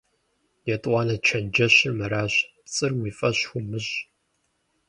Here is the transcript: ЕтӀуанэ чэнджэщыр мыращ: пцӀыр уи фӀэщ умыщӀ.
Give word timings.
ЕтӀуанэ 0.73 1.15
чэнджэщыр 1.25 1.91
мыращ: 1.99 2.33
пцӀыр 2.63 2.91
уи 2.99 3.11
фӀэщ 3.17 3.39
умыщӀ. 3.57 3.95